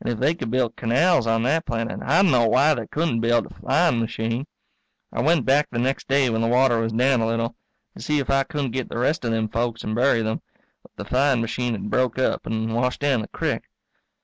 And 0.00 0.12
if 0.12 0.20
they 0.20 0.36
could 0.36 0.48
build 0.52 0.76
canals 0.76 1.26
on 1.26 1.42
that 1.42 1.66
planet 1.66 1.98
I 2.04 2.22
d'no 2.22 2.46
why 2.46 2.72
they 2.72 2.86
couldn't 2.86 3.18
build 3.18 3.46
a 3.46 3.54
flying 3.54 3.98
machine. 3.98 4.46
I 5.12 5.20
went 5.22 5.44
back 5.44 5.66
the 5.72 5.80
next 5.80 6.06
day 6.06 6.30
when 6.30 6.40
the 6.40 6.46
water 6.46 6.78
was 6.78 6.92
down 6.92 7.20
a 7.20 7.26
little, 7.26 7.56
to 7.96 8.00
see 8.00 8.20
if 8.20 8.30
I 8.30 8.44
couldn't 8.44 8.70
get 8.70 8.88
the 8.88 8.98
rest 8.98 9.24
of 9.24 9.32
them 9.32 9.48
folks 9.48 9.82
and 9.82 9.92
bury 9.96 10.22
them, 10.22 10.40
but 10.84 10.92
the 10.94 11.04
flying 11.04 11.40
machine 11.40 11.72
had 11.72 11.90
broke 11.90 12.16
up 12.16 12.46
and 12.46 12.72
washed 12.72 13.00
down 13.00 13.22
the 13.22 13.26
crick. 13.30 13.64